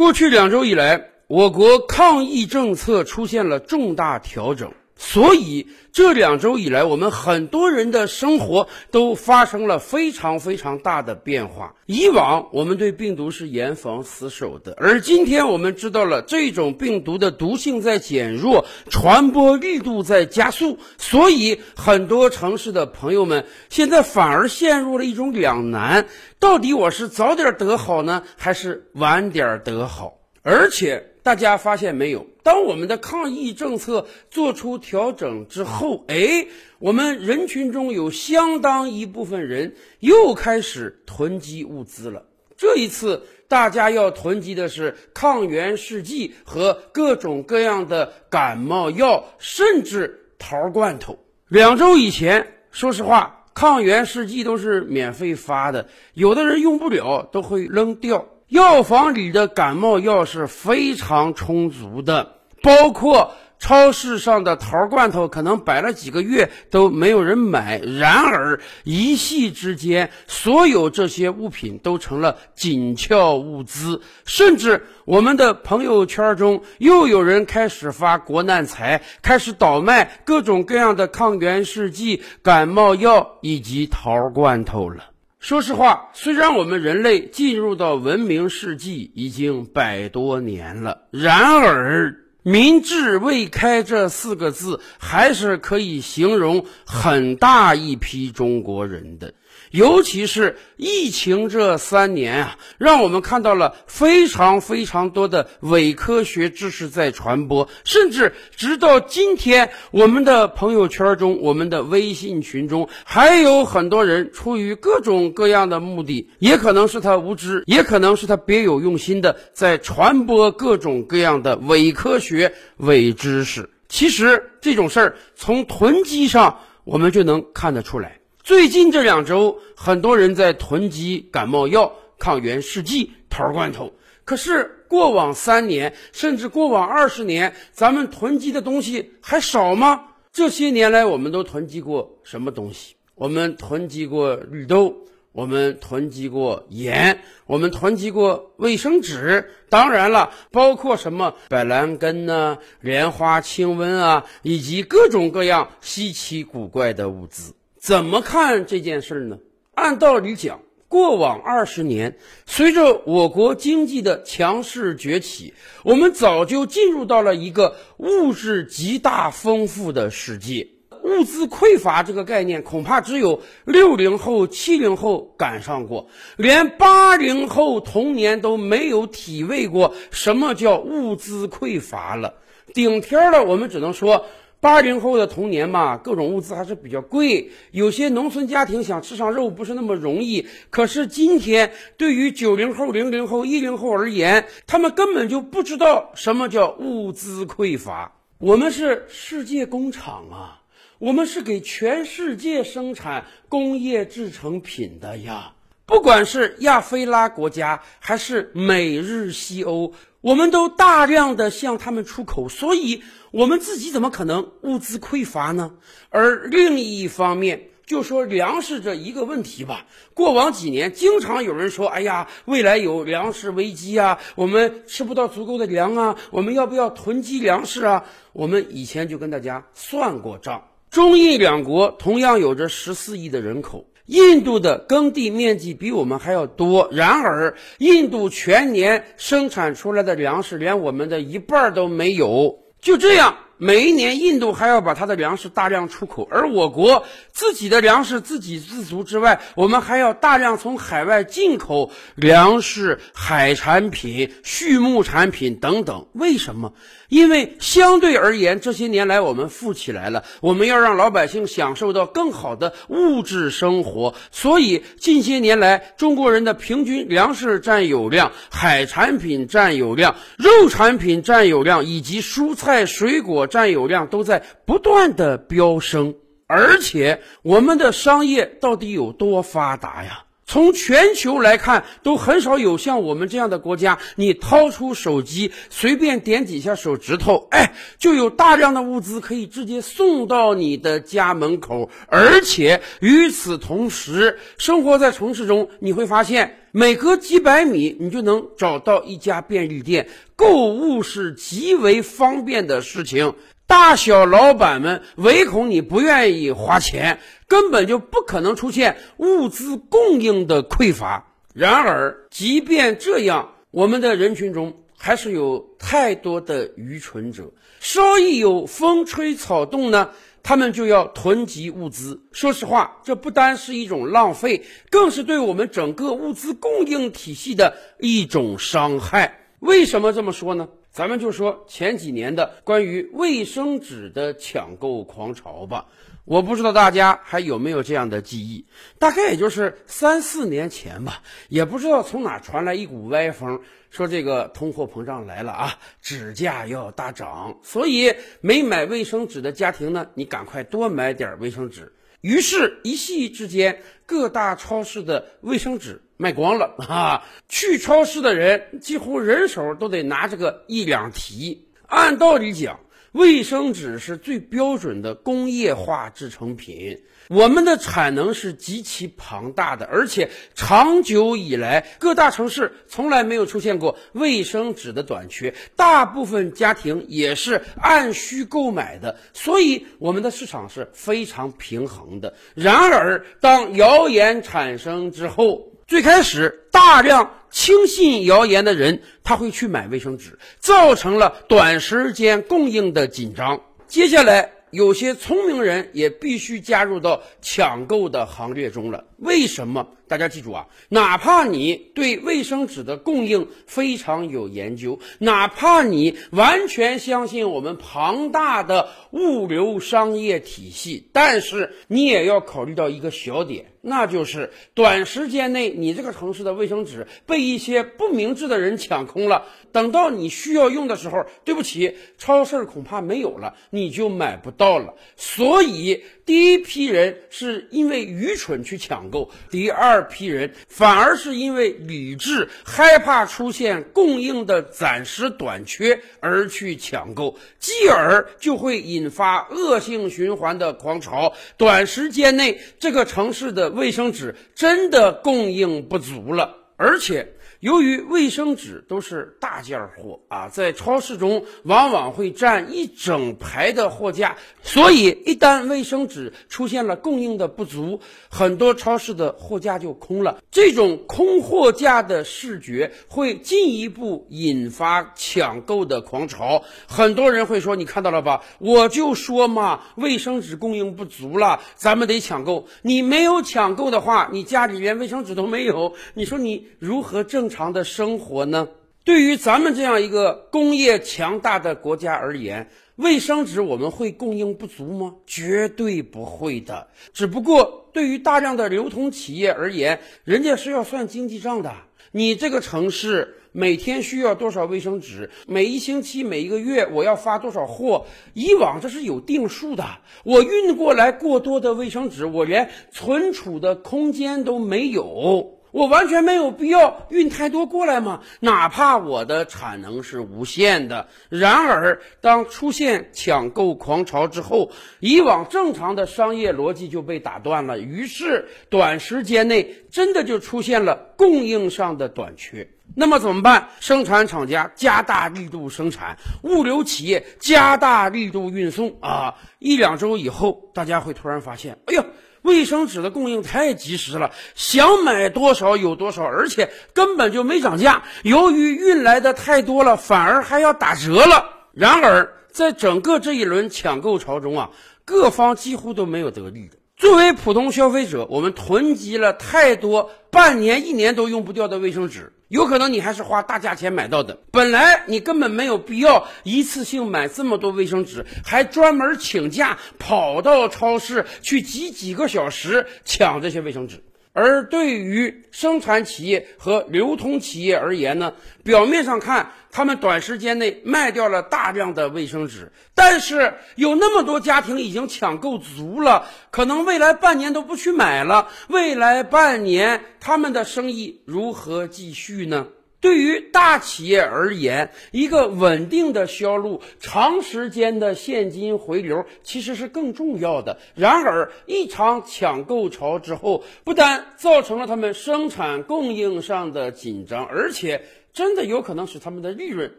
[0.00, 4.72] 过去两周以来，我国抗疫政策出现了重大调整。
[5.02, 11.74] 所以这两周以来，我们很多人的生活都发生了非常非常大的变化。
[11.86, 26.08] 以往我们对病毒是严防死守的，而今天我们知道了这种病毒的毒性在减弱，传播力度在加速，所以很多城市的朋友们现在反而陷入了一种两难：
[26.38, 30.18] 到底我是早点得好呢，还是晚点得好？
[30.42, 31.09] 而且。
[31.22, 32.26] 大家发现没有？
[32.42, 36.46] 当我们的抗疫政策做出调整之后，哎，
[36.78, 42.24] 我们人群中有相当一部分人又开始囤积物资了。
[42.56, 51.18] 这一次，大家要囤积的是抗原试剂和各种各样的感冒药，甚至桃罐头。
[51.48, 58.26] 两周以前，说实话，抗原试剂都是免费发的，有的人用不了都会扔掉。
[58.50, 67.78] 药房里的感冒药是非常充足的，包括超市上的桃罐头，可能摆了几个月都没有人买。
[67.78, 85.04] 然而一夕之间，所有这些物品都成了紧俏物资，甚至我们的朋友圈中又有人开始发国难财，开始倒卖各种各样的抗原试剂、感冒药以及桃罐头了。
[85.40, 99.34] 说实话，虽然我们人类进入到文明世纪已经百多年了，然而“民智未开”这四个字还是可以形容很大一批中国人的。
[99.70, 123.68] 尤其是疫情这三年啊，让我们看到了非常非常多的伪科学知识在传播，甚至直到今天，我们的朋友圈中、我们的微信群中，还有很多人出于各种各样的目的，也可能是他无知，也可能是他别有用心的在传播各种各样的伪科学、学伪知识。
[123.88, 128.20] 其实这种事儿从囤积上我们就能看得出来。
[128.42, 133.92] 最近这两周，很多人在囤积感冒药、抗原试剂、桃罐头。
[134.24, 140.04] 可是过往三年，甚至过往二十年，咱们囤积的东西还少吗？
[140.32, 142.94] 这些年来，我们都囤积过什么东西？
[143.16, 144.96] 我们囤积过绿豆，
[145.32, 149.50] 我们囤积过盐，我们囤积过卫生纸。
[149.68, 157.54] 当然了，包括什么板蓝根呐、莲花清瘟啊，以及各种各样稀奇古怪的物资。
[157.78, 159.38] 怎么看这件事呢？
[159.74, 165.54] 按道理讲，过往二十年，随着我国经济的强势崛起，
[165.84, 170.68] 我们早就进入到了一个物质极大丰富的世界。
[171.10, 182.34] 物资匮乏这个概念，恐怕只有六零后、七零后赶上过，连八零后童年都没有体味过什么叫物资匮乏了。
[182.72, 184.24] 顶天了，我们只能说。
[184.62, 190.46] 八零后的童年嘛，各种物资还是比较贵，有些农村家庭想吃上肉不是那么容易。
[190.68, 198.12] 可是今天，对于九零后、零零后、一零后而言，他们根本就不知道什么叫物资匮乏。
[198.36, 200.59] 我们是世界工厂啊，
[201.00, 205.54] 我们是给全世界生产工业制成品的呀。
[205.86, 213.02] 不管是亚非拉国家还是美日西欧，我们都大量的向他们出口，所以。
[213.32, 215.74] 我们自己怎么可能物资匮乏呢？
[216.08, 219.86] 而另一方面，就说粮食这一个问题吧。
[220.14, 242.58] 过往几年，经常有人说：“哎呀，未来有粮食危机啊，我们吃不到足够的粮啊，我们要不要囤积粮食啊？”我们以前就跟大家算过账，中印两国同样有着十四亿的人口，印度的耕地面积比我们还要多，然而印度全年生产出来的粮食连我们的一半都没有。
[242.80, 256.06] 就这样，每一年印度还要把它的粮食大量出口，而我国自己的粮食自给自足之外，我们还要大量从海外进口粮食、海产品、畜牧产品等等。
[256.14, 256.72] 为什么？
[257.10, 276.14] 因为相对而言，这些年来我们富起来了，我们要让老百姓享受到更好的物质生活，所以近些年来，中国人的平均粮食占有量、海产品占有量、肉产品占有量以及蔬菜水果占有量都在不断的飙升。
[276.46, 280.24] 而且，我们的商业到底有多发达呀？
[280.50, 291.88] 从全球来看，都很少有像我们这样的国家，你掏出手机，随便点几下手指头，哎，就有大量的物资可以直接送到你的家门口。
[292.08, 303.34] 而且与此同时，生活在城市中，你会发现，每隔几百米你就能找到一家便利店，购物是极为方便的事情。
[303.70, 311.32] 大小老板们唯恐你不愿意花钱，根本就不可能出现物资供应的匮乏。
[311.54, 320.10] 然而，即便这样，我们的人群中还是有太多的愚蠢者，稍一有风吹草动呢，
[320.42, 322.22] 他们就要囤积物资。
[322.32, 329.38] 说实话，这不单是一种浪费，更是对我们整个物资供应体系的一种伤害。
[329.60, 330.66] 为什么这么说呢？
[330.90, 335.86] 咱们就说前几年的关于卫生纸的抢购狂潮吧，
[336.24, 338.66] 我不知道大家还有没有这样的记忆，
[338.98, 343.60] 大概也就是三四年前吧，也不知道从哪传来一股歪风，
[343.90, 351.92] 说这个通货膨胀来了啊，纸价要大涨，所以没买卫生纸的家庭呢，你赶快多买点卫生纸。
[352.20, 357.24] 于是，一夕之间，各大超市的卫生纸卖光了啊！
[357.48, 361.66] 去超市的人几乎人手都得拿着个一两提。
[361.86, 362.78] 按道理讲，
[363.12, 367.02] 卫生纸是最标准的工业化制成品。
[367.30, 382.34] 我们的产能是极其庞大的，而且长久以来，各大城市从来没有出现过卫生纸的短缺，大部分家庭也是按需购买的，所以我们的市场是非常平衡的。
[382.56, 393.60] 然而，当谣言产生之后，最开始大量轻信谣言的人，他会去买卫生纸，造成了短时间供应的紧张。
[393.86, 394.54] 接下来。
[394.70, 399.04] 有些聪明人也必须加入到抢购的行列中了。
[399.18, 399.86] 为什么？
[400.10, 424.94] 大家记住啊，哪怕你对卫生纸的供应非常有研究，哪怕你完全相信我们庞大的物流商业体系，但是你也要考虑到一个小点，那就是短时间内你这个城市的卫生纸被一些不明智的人抢空了，等到你需要用的时候，对不起，超市恐怕没有了，你就买不到了。
[425.14, 426.02] 所以。
[426.26, 441.34] 第一批人是因为愚蠢去抢购，第二二批人反而是因为理智，害怕出现供应的暂时短缺而去抢购，继而就会引发恶性循环的狂潮。
[441.58, 447.34] 短时间内，这个城市的卫生纸真的供应不足了，而且。
[447.60, 460.42] 由于卫生纸都是大件货啊，在超市中往往会占一整排的货架，所以一旦卫生纸出现了供应的不足，很多超市的货架就空了。
[460.50, 466.64] 这种空货架的视觉会进一步引发抢购的狂潮。
[466.86, 468.42] 很多人会说：“你看到了吧？
[468.58, 472.66] 我就说嘛，卫生纸供应不足了，咱们得抢购。
[472.80, 478.68] 你没有抢购的话，你家里连卫生纸都没有，你说你如何挣？”常的生活呢？
[479.02, 485.14] 对于咱们这样一个工业强大的国家而言，卫生纸我们会供应不足吗？
[485.26, 486.86] 绝对不会的。
[487.12, 491.72] 只不过对于大量的流通企业而言，人家是要算经济账的。
[492.12, 495.30] 你这个城市每天需要多少卫生纸？
[495.46, 498.04] 每一星期、每一个月我要发多少货？
[498.34, 499.84] 以往这是有定数的。
[500.24, 505.59] 我运过来过多的卫生纸，我连存储的空间都没有。
[505.72, 511.08] 我完全没有必要运太多过来嘛，哪怕我的产能是无限的。
[511.28, 517.78] 然而，当出现抢购狂潮之后，以往正常的商业逻辑就被打断了。
[517.78, 522.68] 于是，短时间内真的就出现了供应上的短缺。
[522.96, 523.68] 那么怎么办？
[523.78, 529.36] 生产厂家加大力度生产，物流企业加大力度运送啊！
[529.60, 532.04] 一两周以后，大家会突然发现，哎呀！
[532.42, 538.04] 卫生纸的供应太及时了，想买多少有多少，而且根本就没涨价。
[538.22, 541.50] 由于运来的太多了，反而还要打折了。
[541.72, 544.70] 然而，在整个这一轮抢购潮中啊，
[545.04, 546.76] 各方几乎都没有得利的。
[546.96, 552.32] 作为普通消费者，我们囤积了太多半年、一年都用不掉的卫生纸。
[552.50, 564.02] 有可能你还是花大价钱买到的，本来你根本没有必要一次性买这么多卫生纸，还专门请假跑到超市去挤几个小时抢这些卫生纸。
[564.32, 578.48] 而对于生产企业和流通企业而言呢，表面上看，他们短时间内卖掉了大量的卫生纸，但是有那么多家庭已经抢购足了，可能未来半年都不去买了。
[578.68, 582.68] 未来半年他们的生意如何继续呢？
[583.00, 590.78] 对于大企业而言，一个稳定的销路、长时间的现金回流其实是更重要的。
[590.94, 599.94] 然而，一场抢购潮之后，不但造成了他们生产供应上的紧张，而且真的有可能使他们的利润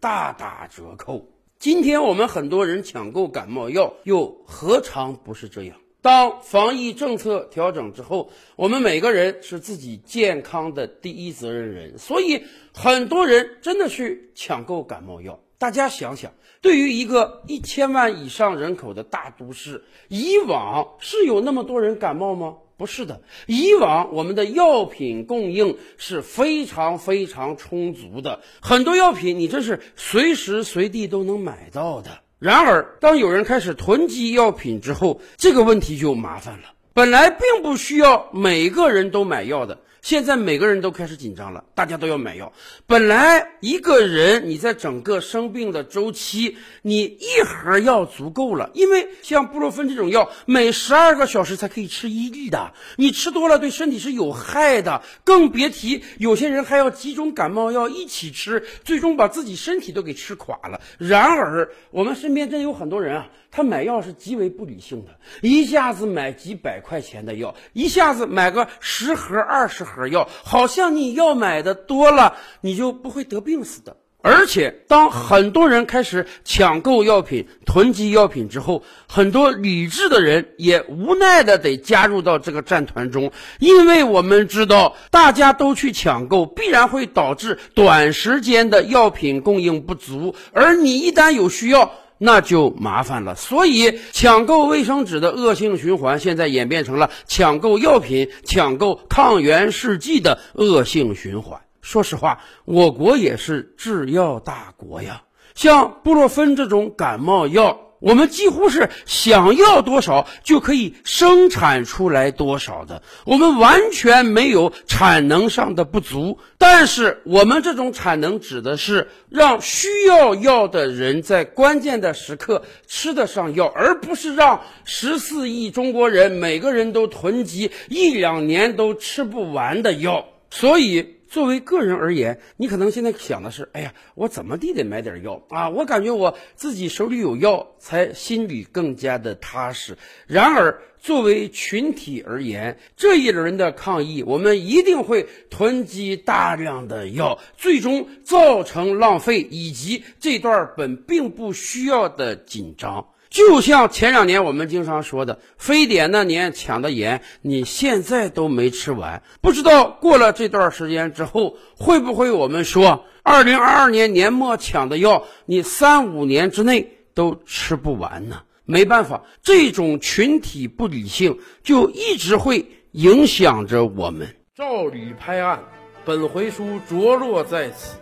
[0.00, 1.28] 大打折扣。
[1.58, 5.76] 今天我们很多人抢购感冒药，又何尝不是这样？
[6.08, 15.38] 当防疫政策调整之后，我们每个人是自己健康的第一责任人，所以很多人真的去抢购感冒药。
[15.58, 22.56] 大家想想，对于一个一千万以上人口的大都市，以往是有那么多人感冒吗？
[22.78, 32.20] 不是的，以往我们的药品供应是非常非常充足的，很多药品你这是随时随地都能买到的。
[32.38, 36.68] 然而，当有人开始囤积药品之后，这个问题就麻烦了。
[36.98, 39.78] 本来并不需要每个人都买药的。
[40.02, 42.52] 现在每个人都开始紧张了，大家都要买药。
[42.86, 55.02] 本来一个人你在整个生病的周期，你一盒药足够了，因为像布洛芬这种药，每十二个小时才可以吃一粒的，你吃多了对身体是有害的。
[55.22, 60.80] 更别提有些人还要几种感冒药一起吃，最终把自己身体都给吃垮了。
[60.98, 63.28] 然而，我们身边真有很多人啊。
[63.50, 73.98] 他买药是极为不理性的，一下子买几百块块钱的药，一下子买个十盒、二十盒药，好像你要买的多了，你就不会得病似的。
[74.20, 83.30] 而且，当很多人开始抢购药品、囤积药品之后，很多理智的人也无奈的得加入到这个战团中，
[83.60, 91.92] 因为我们知道，大家都去抢购，必然会导致短时间的药品供应不足，而你一旦有需要。
[92.18, 101.60] 那就麻烦了，所以抢购卫生纸的恶性循环，现在演变成了抢购药品、抢购抗原试剂的恶性循环。
[101.80, 105.22] 说实话，我国也是制药大国呀，
[105.54, 107.87] 像布洛芬这种感冒药。
[108.00, 116.38] 我们几乎是想要多少就可以生产出来多少的，我们完全没有产能上的不足。
[116.58, 130.24] 但是我们这种产能指的是让需要药的人在关键的时刻吃得上药，而不是让十四亿中国人每个人都囤积一两年都吃不完的药。
[130.50, 131.17] 所以。
[131.28, 135.68] 作为个人而言，你可能现在想的是：哎呀，我怎么地得买点药啊！
[135.68, 139.98] 我感觉我自己手里有药，才心里更加的踏实。
[140.26, 153.08] 然而，作为群体而言，这一轮的抗议，我们一定会囤积大量的药，最终造成浪费以及这段本并不需要的紧张。
[153.30, 168.42] 就像前两年我们经常说的，非典那年抢的盐，你现在都没吃完，不知道过了这段时间之后，会不会我们说，二零二二年年末抢的药，你三五年之内都吃不完呢？
[168.64, 174.36] 没办法，这种群体不理性就一直会影响着我们。
[174.54, 175.64] 照理拍案，
[176.04, 177.96] 本回书着落在此，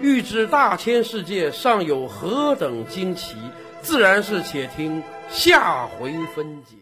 [0.00, 3.36] 欲知大千世界尚有何等惊奇？
[3.82, 6.76] 自然是，且听下回分解。